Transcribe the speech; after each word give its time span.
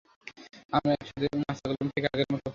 আমরা 0.73 0.91
একসাথে 0.93 1.27
নাস্তা 1.41 1.65
করলাম, 1.69 1.87
ঠিক 1.93 2.05
আগের 2.05 2.27
মতো। 2.33 2.49